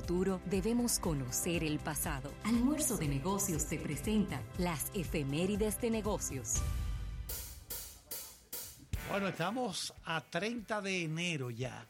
futuro, 0.00 0.40
debemos 0.46 0.98
conocer 0.98 1.62
el 1.62 1.78
pasado. 1.78 2.32
Almuerzo 2.44 2.96
de 2.96 3.06
Negocios 3.06 3.66
te 3.66 3.76
presenta 3.78 4.40
las 4.56 4.90
efemérides 4.94 5.78
de 5.78 5.90
negocios. 5.90 6.54
Bueno, 9.10 9.28
estamos 9.28 9.92
a 10.06 10.22
30 10.22 10.80
de 10.80 11.02
enero 11.02 11.50
ya. 11.50 11.84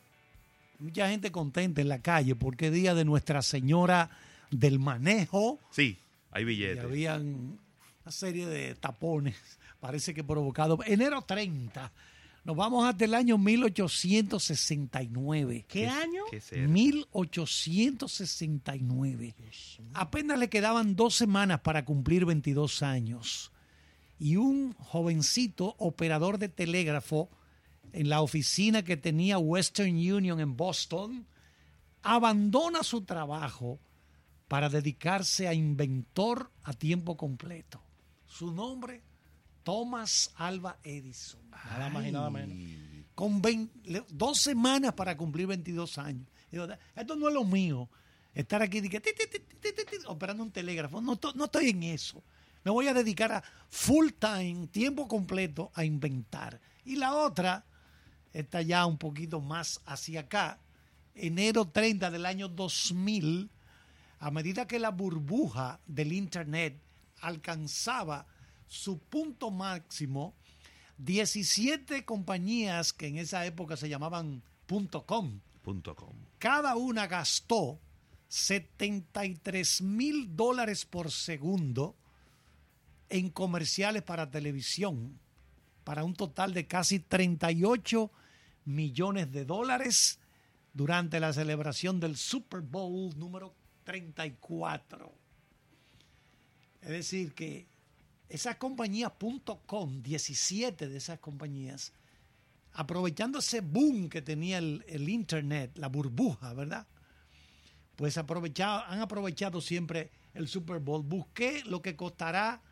Mucha 0.80 1.08
gente 1.08 1.30
contenta 1.30 1.80
en 1.80 1.88
la 1.88 2.00
calle 2.00 2.34
porque 2.34 2.66
es 2.66 2.72
día 2.72 2.94
de 2.94 3.04
Nuestra 3.04 3.42
Señora 3.42 4.10
del 4.50 4.80
Manejo. 4.80 5.60
Sí, 5.70 5.96
hay 6.32 6.42
Y 6.42 6.46
billetes. 6.46 6.82
habían 6.82 7.60
una 8.02 8.10
serie 8.12 8.46
de 8.48 8.74
tapones, 8.74 9.36
parece 9.78 10.14
que 10.14 10.24
provocado. 10.24 10.80
Enero 10.84 11.22
30. 11.22 11.92
Nos 12.44 12.56
vamos 12.56 12.86
hasta 12.86 13.04
el 13.04 13.14
año 13.14 13.36
1869. 13.38 15.66
¿Qué 15.68 15.88
año? 15.88 16.24
¿Qué 16.30 16.40
será? 16.40 16.66
1869. 16.66 19.34
Apenas 19.94 20.38
le 20.38 20.48
quedaban 20.48 20.96
dos 20.96 21.14
semanas 21.14 21.60
para 21.60 21.84
cumplir 21.84 22.24
22 22.24 22.82
años. 22.82 23.52
Y 24.18 24.36
un 24.36 24.72
jovencito 24.74 25.76
operador 25.78 26.38
de 26.38 26.48
telégrafo 26.48 27.28
en 27.92 28.08
la 28.08 28.22
oficina 28.22 28.82
que 28.82 28.96
tenía 28.96 29.38
Western 29.38 29.90
Union 29.90 30.40
en 30.40 30.56
Boston 30.56 31.26
abandona 32.02 32.82
su 32.82 33.02
trabajo 33.02 33.78
para 34.48 34.68
dedicarse 34.68 35.48
a 35.48 35.54
inventor 35.54 36.50
a 36.62 36.72
tiempo 36.72 37.16
completo. 37.16 37.82
Su 38.26 38.52
nombre, 38.52 39.02
Thomas 39.62 40.30
Alva 40.36 40.78
Edison. 40.82 41.40
Nada 41.50 41.88
más 41.90 42.06
y 42.06 42.12
nada 42.12 42.30
menos. 42.30 42.56
Con 43.14 43.42
vein- 43.42 43.70
le- 43.84 44.04
dos 44.10 44.40
semanas 44.40 44.94
para 44.94 45.16
cumplir 45.16 45.46
22 45.46 45.98
años. 45.98 46.26
Digo, 46.50 46.66
esto 46.96 47.16
no 47.16 47.28
es 47.28 47.34
lo 47.34 47.44
mío. 47.44 47.88
Estar 48.34 48.62
aquí 48.62 48.80
ti, 48.80 48.88
ti, 48.88 49.00
ti, 49.00 49.96
operando 50.06 50.42
un 50.42 50.50
telégrafo. 50.50 51.00
No 51.00 51.18
estoy 51.44 51.70
en 51.70 51.82
eso. 51.82 52.22
Me 52.64 52.70
voy 52.70 52.86
a 52.88 52.94
dedicar 52.94 53.32
a 53.32 53.42
full 53.68 54.08
time, 54.18 54.66
tiempo 54.68 55.08
completo, 55.08 55.70
a 55.74 55.84
inventar. 55.84 56.60
Y 56.84 56.96
la 56.96 57.14
otra 57.14 57.64
está 58.32 58.62
ya 58.62 58.86
un 58.86 58.98
poquito 58.98 59.40
más 59.40 59.80
hacia 59.86 60.20
acá. 60.20 60.58
Enero 61.14 61.68
30 61.68 62.10
del 62.10 62.24
año 62.26 62.48
2000, 62.48 63.50
a 64.20 64.30
medida 64.30 64.66
que 64.66 64.78
la 64.78 64.90
burbuja 64.90 65.80
del 65.86 66.12
Internet 66.12 66.80
alcanzaba 67.20 68.26
su 68.70 68.98
punto 68.98 69.50
máximo, 69.50 70.32
17 70.98 72.04
compañías 72.04 72.92
que 72.92 73.08
en 73.08 73.18
esa 73.18 73.44
época 73.44 73.76
se 73.76 73.88
llamaban 73.88 74.42
.com, 75.06 75.40
Punto 75.62 75.96
com. 75.96 76.14
cada 76.38 76.76
una 76.76 77.08
gastó 77.08 77.80
73 78.28 79.82
mil 79.82 80.36
dólares 80.36 80.86
por 80.86 81.10
segundo 81.10 81.96
en 83.08 83.28
comerciales 83.30 84.04
para 84.04 84.30
televisión, 84.30 85.18
para 85.82 86.04
un 86.04 86.14
total 86.14 86.54
de 86.54 86.68
casi 86.68 87.00
38 87.00 88.12
millones 88.66 89.32
de 89.32 89.44
dólares 89.44 90.20
durante 90.72 91.18
la 91.18 91.32
celebración 91.32 91.98
del 91.98 92.16
Super 92.16 92.60
Bowl 92.60 93.18
número 93.18 93.52
34. 93.82 95.12
Es 96.82 96.88
decir, 96.88 97.34
que 97.34 97.66
esas 98.30 98.56
compañías 98.56 99.12
.com, 99.66 100.02
17 100.02 100.88
de 100.88 100.96
esas 100.96 101.18
compañías, 101.18 101.92
aprovechando 102.72 103.40
ese 103.40 103.60
boom 103.60 104.08
que 104.08 104.22
tenía 104.22 104.58
el, 104.58 104.84
el 104.88 105.08
Internet, 105.08 105.72
la 105.74 105.88
burbuja, 105.88 106.54
¿verdad? 106.54 106.86
Pues 107.96 108.16
aprovechado, 108.16 108.84
han 108.86 109.00
aprovechado 109.00 109.60
siempre 109.60 110.10
el 110.32 110.48
Super 110.48 110.78
Bowl. 110.78 111.02
Busqué 111.02 111.62
lo 111.64 111.82
que 111.82 111.96
costará 111.96 112.62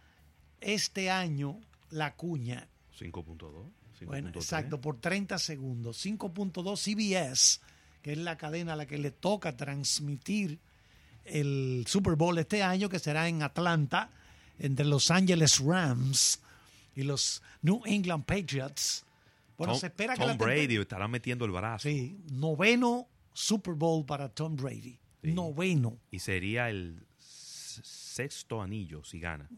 este 0.61 1.11
año 1.11 1.61
la 1.91 2.15
cuña. 2.15 2.69
5.2. 2.99 4.07
Bueno, 4.07 4.29
5.3. 4.31 4.37
exacto, 4.37 4.81
por 4.81 5.01
30 5.01 5.39
segundos. 5.39 6.05
5.2 6.07 6.77
CBS, 6.79 7.61
que 8.01 8.13
es 8.13 8.19
la 8.19 8.39
cadena 8.39 8.75
a 8.75 8.77
la 8.77 8.87
que 8.87 8.97
le 8.97 9.11
toca 9.11 9.57
transmitir 9.57 10.61
el 11.25 11.85
Super 11.89 12.15
Bowl 12.15 12.39
este 12.39 12.63
año, 12.63 12.89
que 12.89 13.01
será 13.01 13.29
en 13.29 13.43
Atlanta, 13.43 14.11
entre 14.59 14.85
Los 14.87 15.11
Angeles 15.11 15.59
Rams 15.61 16.41
y 16.97 17.03
los 17.03 17.43
New 17.63 17.83
England 17.87 18.25
Patriots. 18.25 19.05
Bueno, 19.57 19.73
Tom, 19.75 19.81
se 19.81 19.87
espera 19.89 20.15
que 20.17 20.25
Tom 20.25 20.39
Brady 20.39 20.77
estará 20.77 21.09
metiendo 21.09 21.45
el 21.45 21.51
brazo. 21.53 21.89
Sí, 21.89 22.17
noveno 22.31 23.09
Super 23.33 23.75
Bowl 23.75 24.05
para 24.05 24.29
Tom 24.29 24.57
Brady. 24.57 24.99
Sí. 25.23 25.33
Noveno. 25.33 25.99
Y 26.11 26.19
sería 26.21 26.71
el 26.71 27.05
sexto 27.19 28.61
anillo 28.63 29.05
si 29.05 29.21
gana. 29.21 29.49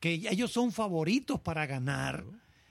que 0.00 0.12
ellos 0.14 0.52
son 0.52 0.72
favoritos 0.72 1.40
para 1.40 1.66
ganar. 1.66 2.24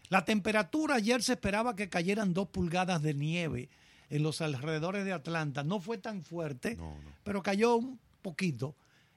La 0.09 0.23
temperatura 0.23 0.95
ayer 0.95 1.23
se 1.23 1.33
esperaba 1.33 1.75
que 1.75 1.89
cayeran 1.89 2.33
dos 2.33 2.47
pulgadas 2.49 3.01
de 3.01 3.13
nieve 3.13 3.69
en 4.09 4.21
los 4.23 4.39
alrededores 4.41 5.03
de 5.03 5.11
Atlanta. 5.13 5.63
No 5.63 5.79
fue 5.79 5.97
tan 5.97 6.23
fuerte, 6.23 6.75
No, 6.75 6.91
no. 7.03 7.11
pero 7.23 7.41
cayó 7.41 7.75
un 7.77 7.99
poquito. 8.21 8.75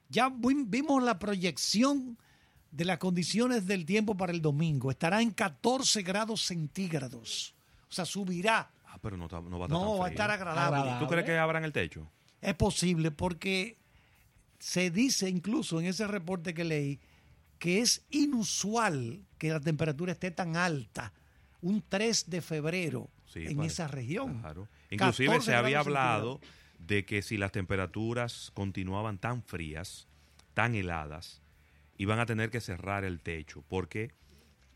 Ya 0.08 0.30
vi- 0.30 0.64
vimos 0.66 1.02
la 1.02 1.18
proyección 1.18 2.16
de 2.70 2.84
las 2.84 2.98
condiciones 2.98 3.66
del 3.66 3.84
tiempo 3.86 4.16
para 4.16 4.32
el 4.32 4.42
domingo. 4.42 4.90
Estará 4.90 5.22
en 5.22 5.30
14 5.30 6.02
grados 6.02 6.42
centígrados. 6.42 7.54
O 7.88 7.92
sea, 7.92 8.04
subirá. 8.04 8.70
Ah, 8.86 8.98
pero 9.00 9.16
no, 9.16 9.24
está- 9.24 9.40
no 9.40 9.58
va 9.58 9.66
a 9.66 9.68
estar 9.68 9.70
No, 9.70 9.80
tan 9.80 9.88
va 9.90 9.94
a 9.94 10.08
frío. 10.08 10.12
estar 10.12 10.30
agradable. 10.30 10.76
Agradable. 10.78 11.06
¿Tú 11.06 11.10
crees 11.10 11.24
que 11.26 11.38
abran 11.38 11.64
el 11.64 11.72
techo? 11.72 12.10
Es 12.40 12.54
posible 12.54 13.10
porque 13.10 13.78
se 14.58 14.90
dice 14.90 15.28
incluso 15.28 15.80
en 15.80 15.86
ese 15.86 16.06
reporte 16.06 16.52
que 16.54 16.64
leí 16.64 17.00
que 17.58 17.80
es 17.80 18.04
inusual 18.10 19.20
que 19.38 19.48
la 19.50 19.60
temperatura 19.60 20.12
esté 20.12 20.30
tan 20.30 20.56
alta 20.56 21.12
un 21.60 21.82
3 21.88 22.30
de 22.30 22.40
febrero 22.40 23.08
Sí, 23.26 23.40
en 23.46 23.56
parece. 23.56 23.72
esa 23.74 23.88
región. 23.88 24.40
Claro. 24.40 24.68
Inclusive 24.90 25.26
14 25.28 25.50
se 25.50 25.56
había 25.56 25.80
hablado 25.80 26.40
de 26.78 27.04
que 27.04 27.20
si 27.22 27.36
las 27.36 27.50
temperaturas 27.52 28.52
continuaban 28.54 29.18
tan 29.18 29.42
frías, 29.42 30.06
tan 30.54 30.74
heladas, 30.76 31.40
iban 31.98 32.18
a 32.18 32.24
tener 32.26 32.50
que 32.50 32.60
cerrar 32.60 33.04
el 33.04 33.20
techo, 33.20 33.62
porque 33.68 34.12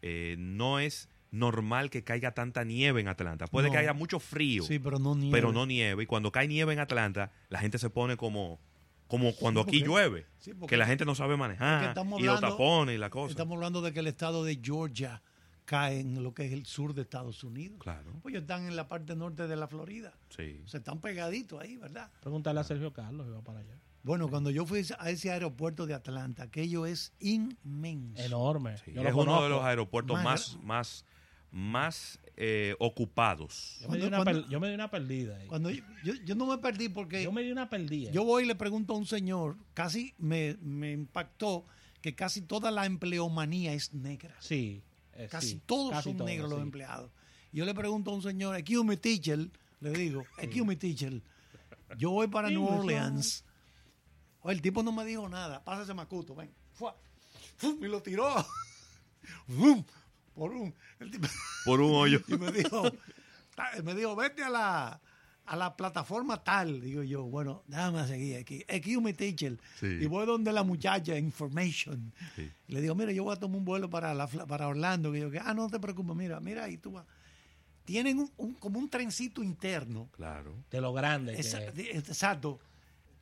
eh, 0.03 0.37
no 0.39 0.79
es 0.81 1.09
normal 1.31 1.89
que 1.89 2.05
caiga 2.05 2.33
tanta 2.35 2.63
nieve 2.65 3.01
en 3.01 3.09
Atlanta. 3.09 3.47
Puede 3.47 3.69
No. 3.69 3.73
que 3.73 3.79
haya 3.79 3.95
mucho 3.95 4.21
frío, 4.21 4.65
Sí, 4.65 4.79
pero 4.79 4.99
no 4.99 5.15
nieve. 5.15 5.33
pero 5.33 5.51
no 5.53 5.65
nieve. 5.65 6.03
Y 6.03 6.07
cuando 6.07 6.31
cae 6.31 6.47
nieve 6.49 6.73
en 6.75 6.79
Atlanta, 6.81 7.33
la 7.49 7.59
gente 7.61 7.79
se 7.79 7.89
pone 7.89 8.17
como, 8.19 8.61
como 9.07 9.35
cuando 9.37 9.61
aquí 9.61 9.79
porque- 9.79 9.87
llueve, 9.89 10.27
sí, 10.41 10.53
porque- 10.53 10.73
que 10.73 10.77
la 10.77 10.87
gente 10.87 11.05
no 11.07 11.15
sabe 11.15 11.37
manejar, 11.39 11.95
y 12.19 12.23
los 12.25 12.41
tapones 12.41 12.95
y 12.97 12.99
la 12.99 13.09
cosa. 13.09 13.31
Estamos 13.31 13.55
hablando 13.57 13.81
de 13.81 13.93
que 13.93 14.01
el 14.01 14.09
estado 14.09 14.45
de 14.45 14.59
Georgia 14.63 15.23
cae 15.65 16.01
en 16.01 16.23
lo 16.23 16.35
que 16.35 16.45
es 16.45 16.53
el 16.53 16.67
sur 16.67 16.93
de 16.93 17.03
Estados 17.03 17.45
Unidos. 17.45 17.79
Claro. 17.81 18.11
Pues 18.21 18.33
ellos 18.35 18.43
están 18.43 18.67
en 18.67 18.75
la 18.77 18.89
parte 18.89 19.15
norte 19.15 19.47
de 19.47 19.57
la 19.57 19.69
Florida. 19.69 20.13
Sí. 20.37 20.61
Se 20.67 20.79
están 20.79 21.01
pegaditos 21.01 21.63
ahí, 21.63 21.77
¿verdad? 21.77 22.11
Pregúntale 22.21 22.61
a 22.61 22.65
Sergio 22.65 22.93
Carlos 22.93 23.27
y 23.29 23.31
va 23.31 23.41
para 23.43 23.61
allá. 23.61 23.79
Bueno, 24.03 24.29
cuando 24.29 24.51
yo 24.51 24.67
fui 24.67 24.85
a 24.99 25.11
ese 25.11 25.31
aeropuerto 25.31 25.87
de 25.87 25.95
Atlanta, 25.95 26.45
aquello 26.45 26.87
es 26.87 27.13
inmenso. 27.21 28.21
Enorme. 28.23 28.77
Sí, 28.79 28.93
Yo 28.93 29.03
lo 29.03 29.09
es 29.09 29.15
uno 29.15 29.43
de 29.43 29.49
los 29.49 29.63
aeropuertos 29.63 30.17
Más- 30.23 30.57
más, 30.63 30.65
más, 30.65 31.05
más 31.53 32.19
eh, 32.37 32.75
ocupados. 32.81 33.79
Yo 33.83 33.89
me, 33.89 33.99
di 33.99 34.05
una 34.07 34.17
Cuando- 34.23 34.41
per- 34.43 34.51
yo 34.51 34.59
me 34.61 34.69
di 34.69 34.75
una 34.75 34.91
perdida 34.91 35.37
ahí. 35.37 35.47
Cuando 35.47 35.71
yo, 35.71 35.85
yo- 36.03 36.15
yo 36.25 36.35
no 36.35 36.47
me 36.47 36.59
perdí 36.59 36.89
porque 36.89 37.23
Yo 37.23 37.31
me 37.31 37.43
di 37.43 37.53
una 37.53 37.69
perdida. 37.71 38.11
yo 38.11 38.25
voy 38.25 38.43
y 38.45 38.47
le 38.47 38.55
pregunto 38.57 38.95
a 38.95 38.97
un 38.97 39.07
señor, 39.07 39.57
casi 39.75 40.15
me, 40.19 40.57
me 40.63 40.93
impactó 40.93 41.65
que 42.01 42.15
casi 42.17 42.41
toda 42.43 42.71
la 42.73 42.87
empleomanía 42.87 43.73
es 43.75 43.93
negra. 43.95 44.35
Sí. 44.41 44.83
eh, 45.15 45.29
Casi 45.31 45.49
sí, 45.51 45.61
todos 45.67 45.93
casi 45.93 46.05
son 46.09 46.17
todos, 46.17 46.31
negros 46.31 46.51
los 46.51 46.61
empleados. 46.63 47.11
Yo 47.53 47.65
le 47.67 47.75
pregunto 47.75 48.11
a 48.11 48.15
un 48.15 48.23
señor, 48.23 48.57
excuse 48.57 48.83
me 48.83 48.97
teacher, 48.97 49.51
le 49.81 49.91
digo, 49.93 50.25
excuse 50.39 50.65
me 50.67 50.75
teacher, 50.75 51.21
yo 51.99 52.11
voy 52.11 52.27
para 52.29 52.49
New 52.49 52.63
English, 52.67 52.79
Orleans. 52.81 53.45
Oye, 54.43 54.55
el 54.57 54.63
tipo 54.63 54.83
no 54.83 54.93
me 54.93 55.05
dijo 55.05 55.29
nada, 55.29 55.63
pásase 55.65 55.95
Macuto, 55.95 56.35
ven. 56.35 56.51
Fua. 56.73 56.97
Fum, 57.57 57.79
y 57.83 57.89
lo 57.89 58.03
tiró. 58.03 58.27
Fum, 59.47 59.85
por 60.35 60.53
un. 60.53 60.75
el 61.01 61.11
tipo- 61.11 61.29
Por 61.65 61.81
un 61.81 61.93
hoyo. 61.95 62.21
y 62.27 62.35
me 62.37 62.51
dijo, 62.51 62.83
me 63.85 63.95
dijo, 63.95 64.17
vete 64.17 64.43
a 64.43 64.49
la, 64.51 65.01
a 65.47 65.57
la 65.57 65.77
plataforma 65.77 66.43
tal. 66.43 66.81
Digo 66.81 67.03
yo, 67.05 67.23
bueno, 67.25 67.63
déjame 67.69 68.05
seguir 68.09 68.37
aquí. 68.39 68.65
Excuse 68.67 69.01
me 69.01 69.13
teacher. 69.13 69.59
Sí. 69.79 69.87
Y 70.01 70.07
voy 70.07 70.27
donde 70.27 70.53
la 70.53 70.65
muchacha, 70.65 71.17
information. 71.17 72.13
Sí. 72.35 72.51
Y 72.67 72.73
le 72.73 72.81
digo, 72.81 72.95
mira, 72.97 73.13
yo 73.13 73.23
voy 73.25 73.35
a 73.35 73.39
tomar 73.39 73.59
un 73.59 73.65
vuelo 73.65 73.89
para, 73.91 74.13
la, 74.15 74.27
Fla- 74.27 74.47
para 74.47 74.67
Orlando. 74.67 75.15
Y 75.15 75.21
yo, 75.21 75.31
ah, 75.45 75.55
no 75.55 75.69
te 75.69 75.79
preocupes, 75.79 76.17
mira, 76.17 76.41
mira 76.41 76.65
ahí 76.65 76.79
tú 76.79 76.93
vas. 76.93 77.07
Tienen 77.85 78.19
un, 78.19 78.31
un- 78.39 78.55
como 78.55 78.79
un 78.81 78.89
trencito 78.89 79.43
interno. 79.43 80.09
Claro. 80.13 80.55
De 80.71 80.81
lo 80.81 80.93
grande. 80.93 81.35
Esa- 81.39 81.63
Exacto. 81.65 82.59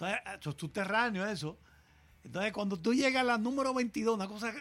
Entonces, 0.01 0.41
eso 0.41 0.51
es 0.51 0.57
subterráneo 0.59 1.27
eso. 1.27 1.59
Entonces, 2.25 2.53
cuando 2.53 2.77
tú 2.79 2.95
llegas 2.95 3.23
a 3.23 3.25
la 3.25 3.39
número 3.39 3.73
22, 3.75 4.15
una 4.15 4.27
cosa, 4.29 4.53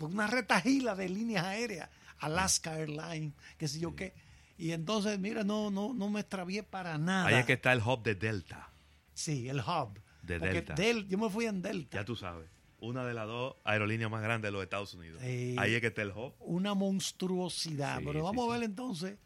una 0.00 0.26
retajila 0.26 0.94
de 0.94 1.08
líneas 1.08 1.44
aéreas, 1.44 1.88
Alaska 2.18 2.78
Airlines, 2.78 3.32
qué 3.58 3.68
sé 3.68 3.80
yo 3.80 3.94
qué. 3.94 4.14
Y 4.58 4.72
entonces, 4.72 5.18
mira, 5.18 5.44
no, 5.44 5.70
no, 5.70 5.92
no 5.92 6.08
me 6.08 6.20
extravié 6.20 6.62
para 6.62 6.96
nada. 6.96 7.26
Ahí 7.28 7.34
es 7.34 7.44
que 7.46 7.54
está 7.54 7.72
el 7.72 7.80
hub 7.82 8.02
de 8.02 8.14
Delta. 8.14 8.70
Sí, 9.12 9.48
el 9.48 9.58
hub. 9.60 9.98
De 10.22 10.38
Porque 10.38 10.54
Delta. 10.54 10.74
Del- 10.74 11.06
yo 11.08 11.18
me 11.18 11.28
fui 11.30 11.44
en 11.46 11.60
Delta. 11.62 11.98
Ya 11.98 12.04
tú 12.04 12.16
sabes. 12.16 12.48
Una 12.78 13.04
de 13.06 13.14
las 13.14 13.26
dos 13.26 13.56
aerolíneas 13.64 14.10
más 14.10 14.22
grandes 14.22 14.48
de 14.48 14.52
los 14.52 14.62
Estados 14.62 14.92
Unidos. 14.94 15.20
Sí. 15.22 15.56
Ahí 15.58 15.74
es 15.74 15.80
que 15.80 15.86
está 15.88 16.02
el 16.02 16.10
hub. 16.10 16.34
Una 16.40 16.74
monstruosidad. 16.74 17.98
Sí, 17.98 18.04
Pero 18.06 18.20
sí, 18.20 18.24
vamos 18.24 18.44
sí. 18.46 18.50
a 18.50 18.54
ver 18.54 18.62
entonces. 18.64 19.18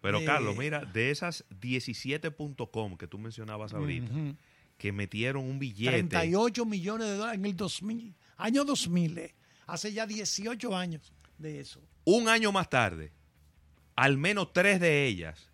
Pero 0.00 0.20
Eh, 0.20 0.24
Carlos, 0.24 0.56
mira, 0.56 0.84
de 0.84 1.10
esas 1.10 1.44
17.com 1.60 2.96
que 2.96 3.06
tú 3.06 3.18
mencionabas 3.18 3.74
ahorita, 3.74 4.10
Ujú. 4.12 4.36
Que 4.78 4.92
metieron 4.92 5.44
un 5.44 5.58
billete. 5.58 5.90
38 6.04 6.64
millones 6.64 7.08
de 7.08 7.16
dólares 7.16 7.38
en 7.38 7.44
el 7.46 7.56
2000. 7.56 8.14
Año 8.38 8.64
2000. 8.64 9.18
eh. 9.18 9.34
Hace 9.66 9.92
ya 9.92 10.06
18 10.06 10.74
años 10.74 11.12
de 11.36 11.60
eso. 11.60 11.82
Un 12.04 12.28
año 12.28 12.52
más 12.52 12.70
tarde, 12.70 13.12
al 13.96 14.16
menos 14.16 14.52
tres 14.54 14.80
de 14.80 15.06
ellas 15.06 15.50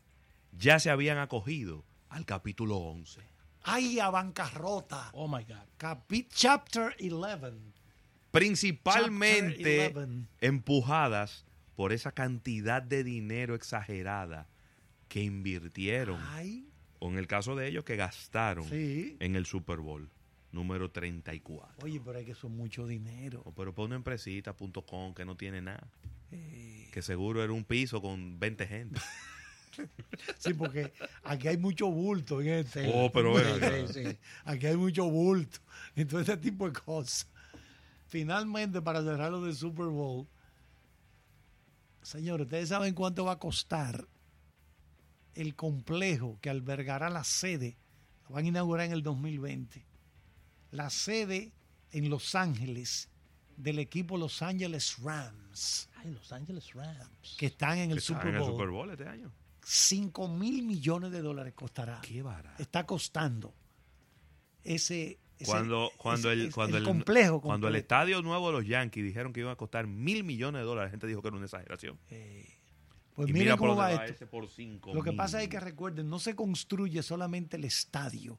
ya 0.57 0.79
se 0.79 0.91
habían 0.91 1.19
acogido 1.19 1.85
al 2.11 2.25
capítulo 2.25 2.77
11. 2.77 3.21
¡Ay, 3.65 3.99
a 3.99 4.11
bancarrota! 4.11 5.11
Oh 5.15 5.27
my 5.27 5.43
God. 5.45 5.57
Capi- 5.79 6.29
Chapter 6.31 6.95
11. 7.01 7.73
Principalmente 8.31 9.85
Chapter 9.87 9.97
11. 10.05 10.27
empujadas 10.43 11.45
por 11.75 11.93
esa 11.93 12.13
cantidad 12.13 12.83
de 12.83 13.03
dinero 13.03 13.55
exagerada 13.55 14.47
que 15.09 15.23
invirtieron, 15.23 16.21
Ay, 16.31 16.69
o 17.05 17.11
en 17.11 17.19
el 17.19 17.27
caso 17.27 17.55
de 17.55 17.69
ellos 17.69 17.85
que 17.85 17.97
gastaron 17.97 18.67
sí. 18.67 19.19
en 19.21 19.37
el 19.37 19.45
Super 19.45 19.81
Bowl 19.81 20.09
número 20.53 20.91
34. 20.91 21.85
Oye, 21.85 22.01
pero 22.03 22.19
es 22.19 22.25
que 22.25 22.31
es 22.33 22.45
mucho 22.45 22.87
dinero. 22.87 23.43
O, 23.45 23.53
Pero 23.53 23.75
por 23.75 23.85
una 23.85 23.97
empresita.com 23.97 25.13
que 25.13 25.27
no 25.27 25.37
tiene 25.37 25.61
nada. 25.61 25.87
Eh, 26.31 26.89
Que 26.95 27.03
seguro 27.03 27.45
era 27.45 27.53
un 27.53 27.65
piso 27.65 28.01
con 28.01 28.41
20 28.41 28.67
gente. 28.67 29.01
sí, 30.39 30.55
porque 30.55 30.95
aquí 31.25 31.49
hay 31.49 31.59
mucho 31.59 31.89
bulto 31.89 32.41
en 32.41 32.49
este. 32.49 32.91
Oh, 32.95 33.13
pero 33.13 33.37
sí, 33.37 33.93
sí. 33.93 34.19
Aquí 34.47 34.67
hay 34.67 34.77
mucho 34.77 35.05
bulto. 35.05 35.59
Entonces, 35.97 36.31
ese 36.31 36.39
tipo 36.39 36.67
de 36.67 36.73
cosas. 36.73 37.29
Finalmente, 38.07 38.81
para 38.81 39.03
cerrar 39.03 39.31
lo 39.31 39.43
del 39.43 39.55
Super 39.55 39.89
Bowl, 39.89 40.27
señores, 42.01 42.47
¿ustedes 42.47 42.71
saben 42.71 42.95
cuánto 42.95 43.27
va 43.27 43.33
a 43.33 43.39
costar 43.39 44.09
el 45.35 45.55
complejo 45.55 46.39
que 46.41 46.51
albergará 46.51 47.11
la 47.11 47.25
sede? 47.25 47.77
Lo 48.29 48.35
van 48.35 48.45
a 48.45 48.49
inaugurar 48.49 48.87
en 48.87 48.93
el 48.93 49.03
2020. 49.03 49.85
La 50.71 50.91
sede 50.91 51.53
en 51.93 52.09
Los 52.11 52.35
Ángeles 52.35 53.09
del 53.57 53.79
equipo 53.79 54.17
Los 54.19 54.43
Angeles 54.43 54.97
Rams, 55.03 55.89
Ay, 55.97 56.11
Los 56.13 56.33
Angeles 56.33 56.73
Rams. 56.73 57.37
que 57.39 57.47
están 57.47 57.79
en 57.79 57.91
el, 57.93 58.01
Super, 58.01 58.29
en 58.29 58.35
el 58.35 58.41
Bowl. 58.41 58.51
Super 58.53 58.69
Bowl 58.69 58.91
este 58.91 59.07
año. 59.07 59.31
5 59.63 60.29
mil 60.29 60.63
millones 60.63 61.13
de 61.13 61.21
dólares 61.23 61.55
costará. 61.55 62.01
Qué 62.03 62.23
barato. 62.23 62.61
Está 62.63 62.85
costando 62.85 63.55
ese. 64.63 65.19
ese- 65.39 65.51
Cuando, 65.51 65.91
cuando, 65.97 66.31
ese- 66.33 66.43
el, 66.47 66.53
cuando, 66.53 66.77
el, 66.79 66.85
complejo. 66.85 67.41
cuando 67.41 67.69
el 67.69 67.77
estadio 67.77 68.21
nuevo 68.23 68.49
de 68.49 68.53
los 68.55 68.67
Yankees 68.67 69.05
dijeron 69.05 69.33
que 69.33 69.41
iba 69.41 69.53
a 69.53 69.57
costar 69.57 69.87
mil 69.87 70.25
millones 70.25 70.61
de 70.63 70.67
dólares, 70.67 70.89
la 70.89 70.91
gente 70.91 71.07
dijo 71.07 71.23
que 71.23 71.29
era 71.29 71.37
una 71.37 71.47
exageración. 71.47 71.99
Eh, 72.11 72.47
pues 73.15 73.29
y 73.29 73.33
miren 73.33 73.47
mira 73.47 73.57
por 73.57 73.69
cómo 73.69 73.81
va 73.81 73.93
esto. 73.93 74.13
ese 74.13 74.27
por 74.27 74.45
Lo 74.95 75.03
que 75.03 75.11
mil. 75.11 75.17
pasa 75.17 75.43
es 75.43 75.49
que 75.49 75.61
recuerden, 75.61 76.09
no 76.09 76.19
se 76.19 76.35
construye 76.35 77.03
solamente 77.03 77.57
el 77.57 77.65
estadio. 77.65 78.39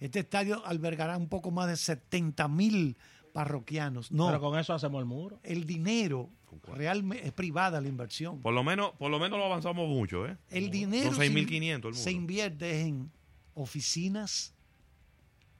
Este 0.00 0.20
estadio 0.20 0.64
albergará 0.66 1.16
un 1.16 1.28
poco 1.28 1.50
más 1.50 1.68
de 1.68 1.76
70 1.76 2.48
mil 2.48 2.96
parroquianos. 3.32 4.12
No, 4.12 4.26
Pero 4.26 4.40
con 4.40 4.58
eso 4.58 4.74
hacemos 4.74 4.98
el 5.00 5.06
muro. 5.06 5.40
el 5.42 5.64
dinero 5.64 6.28
realmente 6.66 7.26
es 7.26 7.32
privada 7.32 7.80
la 7.80 7.88
inversión. 7.88 8.40
Por 8.42 8.52
lo 8.52 8.62
menos, 8.62 8.92
por 8.98 9.10
lo 9.10 9.18
menos 9.18 9.38
lo 9.38 9.46
avanzamos 9.46 9.88
mucho, 9.88 10.26
¿eh? 10.26 10.36
El 10.50 10.70
dinero 10.70 11.12
Son 11.12 11.16
se, 11.16 11.30
6.500 11.32 11.88
el 11.88 11.94
se 11.94 12.12
invierte 12.12 12.80
en 12.82 13.10
oficinas, 13.54 14.54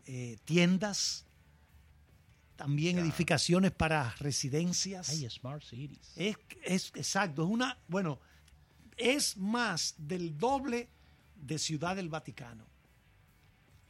eh, 0.06 0.36
tiendas, 0.44 1.26
también 2.56 2.98
edificaciones 2.98 3.70
para 3.70 4.14
residencias. 4.18 5.08
Ay, 5.08 5.28
Smart 5.30 5.62
Cities. 5.62 6.12
Es, 6.16 6.36
es 6.62 6.92
exacto, 6.94 7.42
es 7.44 7.48
una, 7.48 7.78
bueno, 7.88 8.20
es 8.96 9.36
más 9.36 9.94
del 9.98 10.36
doble 10.38 10.88
de 11.36 11.58
Ciudad 11.58 11.96
del 11.96 12.08
Vaticano. 12.08 12.64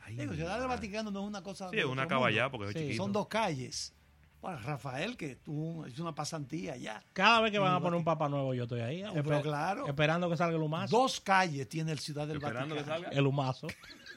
Ay, 0.00 0.16
Digo, 0.16 0.34
Ciudad 0.34 0.58
del. 0.58 0.68
Vaticano 0.68 1.10
no 1.10 1.20
es 1.22 1.26
una 1.26 1.42
cosa. 1.42 1.68
Sí, 1.70 1.76
de 1.76 1.82
es 1.82 1.88
una 1.88 2.08
caballá 2.08 2.50
porque 2.50 2.68
es 2.68 2.72
Sí, 2.72 2.78
chiquito. 2.80 3.02
Son 3.02 3.12
dos 3.12 3.28
calles. 3.28 3.92
Bueno, 4.40 4.58
Rafael, 4.58 5.16
que 5.16 5.36
tú 5.36 5.86
hizo 5.86 6.02
una 6.02 6.14
pasantía 6.16 6.72
allá. 6.72 7.00
Cada 7.12 7.40
vez 7.42 7.52
que 7.52 7.60
van 7.60 7.74
a 7.74 7.80
poner 7.80 7.96
un 7.96 8.02
papa 8.04 8.28
nuevo, 8.28 8.52
yo 8.54 8.64
estoy 8.64 8.80
ahí. 8.80 9.04
pero 9.14 9.22
esper- 9.38 9.42
claro. 9.42 9.86
Esperando 9.86 10.28
que 10.28 10.36
salga 10.36 10.56
el 10.56 10.62
humazo. 10.62 10.96
Dos 10.96 11.20
calles 11.20 11.68
tiene 11.68 11.92
el 11.92 12.00
Ciudad 12.00 12.26
del 12.26 12.38
Esperando 12.38 12.74
que 12.74 12.80
Vaticano. 12.80 13.04
salga. 13.04 13.16
El 13.18 13.26
humazo. 13.28 13.68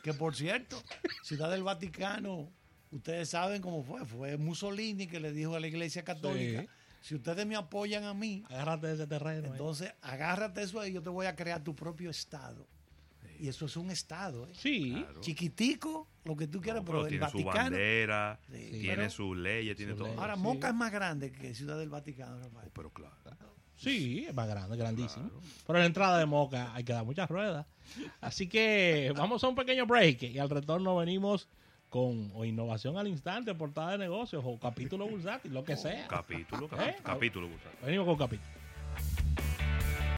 Que 0.03 0.13
por 0.15 0.35
cierto, 0.35 0.81
Ciudad 1.21 1.51
del 1.51 1.61
Vaticano, 1.61 2.49
ustedes 2.89 3.29
saben 3.29 3.61
cómo 3.61 3.83
fue. 3.83 4.03
Fue 4.05 4.37
Mussolini 4.37 5.05
que 5.05 5.19
le 5.19 5.31
dijo 5.31 5.55
a 5.55 5.59
la 5.59 5.67
Iglesia 5.67 6.03
Católica: 6.03 6.61
Sí. 6.63 6.67
Si 7.05 7.13
ustedes 7.15 7.45
me 7.45 7.55
apoyan 7.55 8.03
a 8.03 8.13
mí, 8.15 8.43
Agárrate 8.49 8.87
de 8.87 8.93
ese 8.95 9.05
terreno. 9.07 9.47
eh. 9.47 9.51
entonces 9.51 9.93
agárrate 10.01 10.63
eso 10.63 10.79
ahí, 10.79 10.91
yo 10.93 11.03
te 11.03 11.09
voy 11.09 11.27
a 11.27 11.35
crear 11.35 11.63
tu 11.63 11.75
propio 11.75 12.09
Estado. 12.09 12.67
Y 13.39 13.47
eso 13.49 13.65
es 13.65 13.75
un 13.77 13.91
Estado, 13.91 14.47
¿eh? 14.47 14.51
Sí. 14.53 14.91
Claro. 14.97 15.19
Chiquitico, 15.21 16.07
lo 16.23 16.35
que 16.37 16.47
tú 16.47 16.61
quieras, 16.61 16.81
No, 16.81 16.85
pero, 16.87 17.01
el 17.03 17.09
tiene 17.09 17.29
su 17.29 17.37
Vaticano. 17.43 17.63
bandera, 17.71 18.39
Sí. 18.49 18.69
tiene 18.81 18.95
Pero- 18.95 19.09
sus 19.11 19.37
leyes, 19.37 19.75
tiene 19.77 19.93
todo. 19.93 20.07
Ahora, 20.19 20.35
Sí. 20.35 20.41
Moca 20.41 20.69
es 20.69 20.73
más 20.75 20.91
grande 20.91 21.31
que 21.31 21.53
Ciudad 21.53 21.77
del 21.77 21.89
Vaticano, 21.89 22.39
Rafael. 22.39 22.71
Pero 22.73 22.89
claro. 22.91 23.13
Sí, 23.75 24.25
es 24.27 24.33
más 24.33 24.47
grande, 24.47 24.77
grandísimo. 24.77 25.29
Pero 25.67 25.77
en 25.77 25.81
la 25.83 25.85
entrada 25.87 26.17
de 26.17 26.25
Moca 26.25 26.73
hay 26.73 26.85
que 26.85 26.93
dar 26.93 27.03
muchas 27.05 27.29
ruedas. 27.29 27.67
Así 28.21 28.47
que 28.47 29.13
vamos 29.15 29.43
a 29.43 29.49
un 29.49 29.55
pequeño 29.55 29.85
break 29.85 30.23
y 30.23 30.39
al 30.39 30.49
retorno 30.49 30.95
venimos 30.95 31.49
con 31.95 32.29
o 32.35 32.43
innovación 32.43 32.97
al 32.97 33.07
instante, 33.07 33.55
portada 33.55 33.91
de 33.91 33.99
negocios 33.99 34.43
o 34.45 34.59
capítulo 34.59 35.07
bursátil, 35.07 35.53
lo 35.53 35.63
que 35.63 35.77
sea. 35.77 36.05
Capítulo, 36.09 36.67
¿Eh? 36.77 36.97
capítulo. 37.01 37.47
Gustavo. 37.47 37.75
Venimos 37.85 38.05
con 38.05 38.17
capítulo. 38.17 38.54